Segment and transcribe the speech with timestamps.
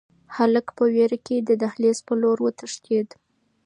[0.35, 3.09] هلک په وېره کې د دهلېز په لور وتښتېد.